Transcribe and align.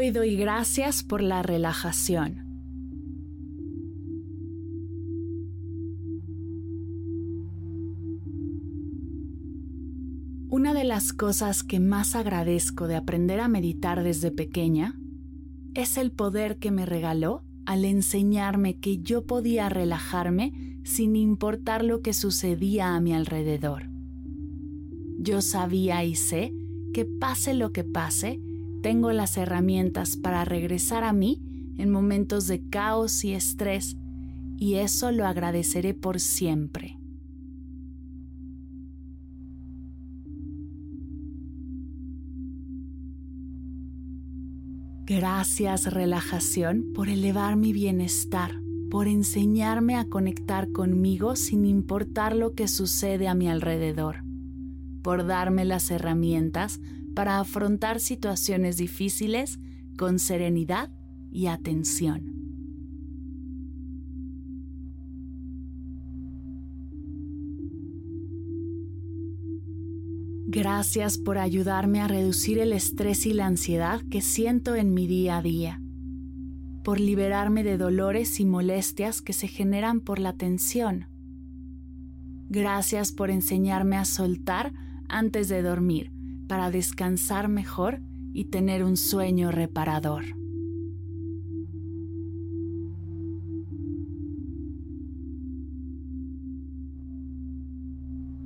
Hoy 0.00 0.12
doy 0.12 0.36
gracias 0.36 1.02
por 1.02 1.22
la 1.22 1.42
relajación. 1.42 2.44
Una 10.48 10.72
de 10.72 10.84
las 10.84 11.12
cosas 11.12 11.64
que 11.64 11.80
más 11.80 12.14
agradezco 12.14 12.86
de 12.86 12.94
aprender 12.94 13.40
a 13.40 13.48
meditar 13.48 14.04
desde 14.04 14.30
pequeña 14.30 14.96
es 15.74 15.96
el 15.96 16.12
poder 16.12 16.58
que 16.58 16.70
me 16.70 16.86
regaló 16.86 17.42
al 17.66 17.84
enseñarme 17.84 18.78
que 18.78 18.98
yo 18.98 19.26
podía 19.26 19.68
relajarme 19.68 20.78
sin 20.84 21.16
importar 21.16 21.82
lo 21.82 22.02
que 22.02 22.12
sucedía 22.12 22.94
a 22.94 23.00
mi 23.00 23.14
alrededor. 23.14 23.88
Yo 25.18 25.42
sabía 25.42 26.04
y 26.04 26.14
sé 26.14 26.54
que 26.94 27.04
pase 27.04 27.52
lo 27.52 27.72
que 27.72 27.82
pase, 27.82 28.40
tengo 28.82 29.12
las 29.12 29.36
herramientas 29.36 30.16
para 30.16 30.44
regresar 30.44 31.04
a 31.04 31.12
mí 31.12 31.40
en 31.78 31.90
momentos 31.90 32.46
de 32.46 32.68
caos 32.68 33.24
y 33.24 33.32
estrés, 33.32 33.96
y 34.56 34.74
eso 34.74 35.12
lo 35.12 35.26
agradeceré 35.26 35.94
por 35.94 36.18
siempre. 36.18 36.98
Gracias 45.06 45.90
relajación 45.90 46.92
por 46.94 47.08
elevar 47.08 47.56
mi 47.56 47.72
bienestar, 47.72 48.60
por 48.90 49.08
enseñarme 49.08 49.94
a 49.94 50.04
conectar 50.04 50.70
conmigo 50.70 51.34
sin 51.34 51.64
importar 51.64 52.36
lo 52.36 52.52
que 52.52 52.68
sucede 52.68 53.26
a 53.26 53.34
mi 53.34 53.48
alrededor, 53.48 54.16
por 55.02 55.26
darme 55.26 55.64
las 55.64 55.90
herramientas 55.90 56.78
para 57.14 57.40
afrontar 57.40 58.00
situaciones 58.00 58.76
difíciles 58.76 59.58
con 59.96 60.18
serenidad 60.18 60.90
y 61.30 61.46
atención. 61.46 62.38
Gracias 70.50 71.18
por 71.18 71.36
ayudarme 71.36 72.00
a 72.00 72.08
reducir 72.08 72.58
el 72.58 72.72
estrés 72.72 73.26
y 73.26 73.34
la 73.34 73.46
ansiedad 73.46 74.00
que 74.10 74.22
siento 74.22 74.74
en 74.76 74.94
mi 74.94 75.06
día 75.06 75.36
a 75.36 75.42
día, 75.42 75.82
por 76.84 76.98
liberarme 76.98 77.64
de 77.64 77.76
dolores 77.76 78.40
y 78.40 78.46
molestias 78.46 79.20
que 79.20 79.34
se 79.34 79.46
generan 79.46 80.00
por 80.00 80.18
la 80.18 80.32
tensión. 80.32 81.06
Gracias 82.48 83.12
por 83.12 83.30
enseñarme 83.30 83.96
a 83.96 84.06
soltar 84.06 84.72
antes 85.08 85.48
de 85.48 85.60
dormir 85.60 86.17
para 86.48 86.70
descansar 86.70 87.48
mejor 87.48 88.00
y 88.32 88.46
tener 88.46 88.82
un 88.82 88.96
sueño 88.96 89.52
reparador. 89.52 90.24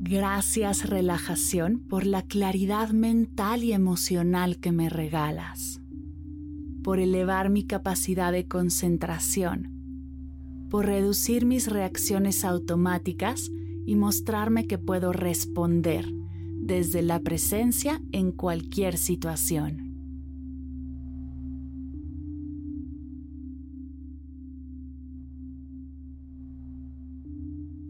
Gracias 0.00 0.90
relajación 0.90 1.78
por 1.78 2.04
la 2.04 2.20
claridad 2.20 2.90
mental 2.90 3.64
y 3.64 3.72
emocional 3.72 4.58
que 4.58 4.70
me 4.70 4.90
regalas, 4.90 5.80
por 6.82 6.98
elevar 6.98 7.48
mi 7.48 7.64
capacidad 7.64 8.30
de 8.30 8.46
concentración, 8.46 9.70
por 10.68 10.84
reducir 10.84 11.46
mis 11.46 11.66
reacciones 11.66 12.44
automáticas 12.44 13.50
y 13.86 13.96
mostrarme 13.96 14.66
que 14.66 14.76
puedo 14.76 15.12
responder 15.12 16.21
desde 16.62 17.02
la 17.02 17.18
presencia 17.18 18.00
en 18.12 18.30
cualquier 18.30 18.96
situación. 18.96 19.90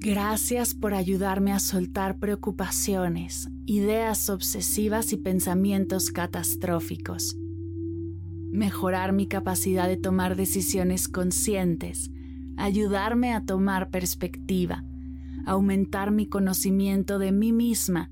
Gracias 0.00 0.74
por 0.74 0.94
ayudarme 0.94 1.52
a 1.52 1.60
soltar 1.60 2.18
preocupaciones, 2.18 3.50
ideas 3.66 4.30
obsesivas 4.30 5.12
y 5.12 5.18
pensamientos 5.18 6.10
catastróficos. 6.10 7.36
Mejorar 8.50 9.12
mi 9.12 9.28
capacidad 9.28 9.86
de 9.86 9.98
tomar 9.98 10.34
decisiones 10.34 11.08
conscientes, 11.08 12.10
ayudarme 12.56 13.32
a 13.34 13.44
tomar 13.44 13.90
perspectiva, 13.90 14.82
aumentar 15.46 16.10
mi 16.10 16.26
conocimiento 16.26 17.18
de 17.18 17.30
mí 17.32 17.52
misma 17.52 18.10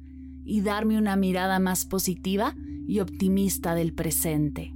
y 0.51 0.63
darme 0.63 0.99
una 0.99 1.15
mirada 1.15 1.61
más 1.61 1.85
positiva 1.85 2.57
y 2.89 2.99
optimista 2.99 3.77
del 3.77 3.93
presente. 3.93 4.75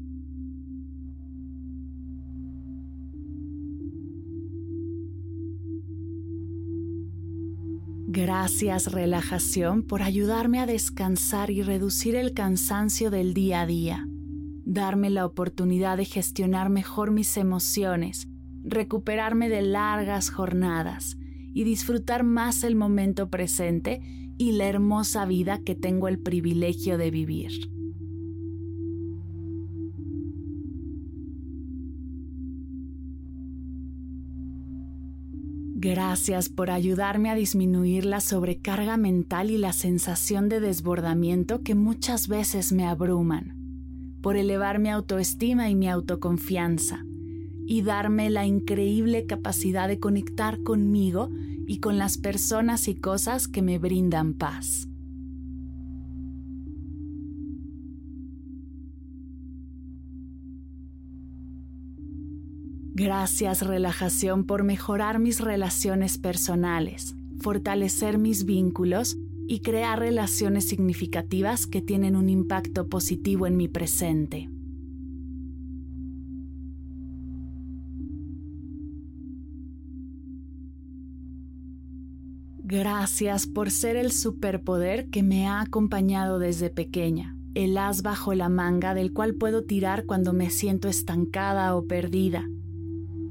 Gracias 8.07 8.93
relajación 8.93 9.83
por 9.83 10.03
ayudarme 10.03 10.61
a 10.61 10.67
descansar 10.67 11.51
y 11.51 11.63
reducir 11.63 12.15
el 12.15 12.35
cansancio 12.35 13.11
del 13.11 13.35
día 13.35 13.63
a 13.63 13.67
día, 13.67 14.07
darme 14.65 15.11
la 15.11 15.27
oportunidad 15.27 15.97
de 15.97 16.05
gestionar 16.05 16.71
mejor 16.71 17.11
mis 17.11 17.37
emociones, 17.37 18.29
recuperarme 18.63 19.49
de 19.49 19.63
largas 19.63 20.31
jornadas 20.31 21.17
y 21.53 21.65
disfrutar 21.65 22.23
más 22.23 22.63
el 22.63 22.77
momento 22.77 23.29
presente 23.29 24.24
y 24.39 24.53
la 24.53 24.67
hermosa 24.67 25.27
vida 25.27 25.59
que 25.59 25.75
tengo 25.75 26.09
el 26.09 26.19
privilegio 26.19 26.99
de 26.99 27.11
vivir. 27.11 27.75
Gracias 35.87 36.49
por 36.49 36.71
ayudarme 36.71 37.29
a 37.29 37.35
disminuir 37.35 38.07
la 38.07 38.21
sobrecarga 38.21 38.97
mental 38.97 39.51
y 39.51 39.59
la 39.59 39.75
sensación 39.75 40.49
de 40.49 40.59
desbordamiento 40.59 41.61
que 41.61 41.75
muchas 41.75 42.27
veces 42.27 42.73
me 42.73 42.87
abruman, 42.87 43.55
por 44.23 44.39
elevar 44.39 44.79
mi 44.79 44.89
autoestima 44.89 45.69
y 45.69 45.75
mi 45.75 45.91
autoconfianza, 45.91 47.05
y 47.67 47.83
darme 47.83 48.31
la 48.31 48.47
increíble 48.47 49.27
capacidad 49.27 49.87
de 49.87 50.01
conectar 50.01 50.63
conmigo 50.63 51.29
y 51.67 51.79
con 51.79 51.99
las 51.99 52.19
personas 52.19 52.89
y 52.89 52.95
cosas 52.95 53.49
que 53.49 53.63
me 53.63 53.79
brindan 53.79 54.35
paz. 54.35 54.89
Gracias 62.97 63.67
relajación 63.67 64.45
por 64.45 64.63
mejorar 64.63 65.19
mis 65.19 65.41
relaciones 65.41 66.17
personales, 66.17 67.17
fortalecer 67.41 68.19
mis 68.19 68.45
vínculos 68.45 69.17
y 69.49 69.61
crear 69.61 69.99
relaciones 69.99 70.69
significativas 70.69 71.67
que 71.67 71.83
tienen 71.83 72.15
un 72.15 72.29
impacto 72.29 72.89
positivo 72.89 73.49
en 73.49 73.57
mi 73.57 73.67
presente. 73.67 74.49
Gracias 82.67 83.47
por 83.47 83.71
ser 83.71 83.95
el 83.97 84.11
superpoder 84.11 85.11
que 85.11 85.23
me 85.23 85.47
ha 85.47 85.61
acompañado 85.61 86.39
desde 86.39 86.71
pequeña, 86.71 87.37
el 87.55 87.77
as 87.77 88.01
bajo 88.01 88.33
la 88.33 88.49
manga 88.49 88.95
del 88.95 89.13
cual 89.13 89.35
puedo 89.35 89.65
tirar 89.65 90.07
cuando 90.07 90.33
me 90.33 90.49
siento 90.49 90.89
estancada 90.89 91.77
o 91.77 91.87
perdida. 91.87 92.49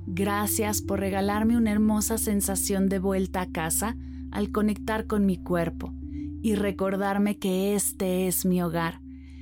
Gracias 0.06 0.84
por 0.84 1.00
regalarme 1.00 1.58
una 1.58 1.72
hermosa 1.72 2.20
sensación 2.20 2.90
de 2.90 3.00
vuelta 3.00 3.42
a 3.42 3.52
casa 3.52 3.98
al 4.30 4.52
conectar 4.52 5.08
con 5.08 5.26
mi 5.26 5.38
cuerpo 5.38 5.96
y 6.44 6.54
recordarme 6.54 7.40
que 7.40 7.74
este 7.74 8.28
es 8.28 8.46
mi 8.46 8.62
hogar 8.62 9.02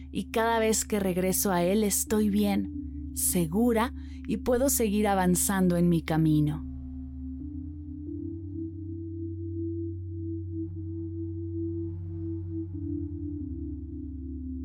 y 0.10 0.32
cada 0.32 0.60
vez 0.60 0.86
que 0.86 1.02
regreso 1.02 1.52
a 1.52 1.64
él 1.64 1.84
estoy 1.84 2.30
bien, 2.30 3.12
segura 3.14 3.94
y 4.26 4.38
puedo 4.38 4.70
seguir 4.70 5.10
avanzando 5.10 5.76
en 5.76 5.90
mi 5.90 6.02
camino. 6.02 6.71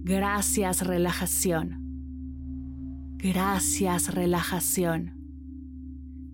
Gracias 0.09 0.87
relajación. 0.87 1.79
Gracias 3.17 4.15
relajación. 4.15 5.15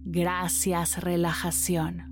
Gracias 0.04 0.98
relajación. 0.98 2.11